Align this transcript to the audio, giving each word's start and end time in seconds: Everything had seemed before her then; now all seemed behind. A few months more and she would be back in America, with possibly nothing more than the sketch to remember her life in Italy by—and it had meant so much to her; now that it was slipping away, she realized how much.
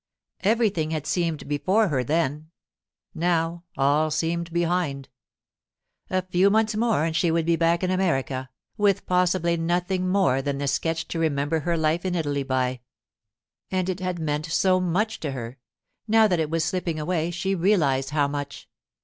Everything 0.39 0.89
had 0.89 1.05
seemed 1.05 1.47
before 1.47 1.89
her 1.89 2.03
then; 2.03 2.49
now 3.13 3.65
all 3.77 4.09
seemed 4.09 4.51
behind. 4.51 5.09
A 6.09 6.23
few 6.23 6.49
months 6.49 6.75
more 6.75 7.03
and 7.05 7.15
she 7.15 7.29
would 7.29 7.45
be 7.45 7.55
back 7.55 7.83
in 7.83 7.91
America, 7.91 8.49
with 8.77 9.05
possibly 9.05 9.57
nothing 9.57 10.09
more 10.09 10.41
than 10.41 10.57
the 10.57 10.67
sketch 10.67 11.07
to 11.09 11.19
remember 11.19 11.59
her 11.59 11.77
life 11.77 12.03
in 12.03 12.15
Italy 12.15 12.41
by—and 12.41 13.89
it 13.89 13.99
had 13.99 14.17
meant 14.17 14.47
so 14.47 14.79
much 14.79 15.19
to 15.19 15.33
her; 15.33 15.59
now 16.07 16.25
that 16.27 16.39
it 16.39 16.49
was 16.49 16.65
slipping 16.65 16.99
away, 16.99 17.29
she 17.29 17.53
realized 17.53 18.09
how 18.09 18.27
much. 18.27 18.67